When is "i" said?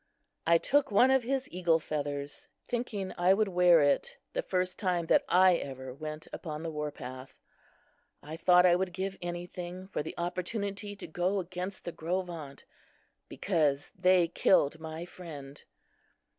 0.47-0.57, 3.19-3.35, 5.29-5.57, 8.23-8.35, 8.65-8.75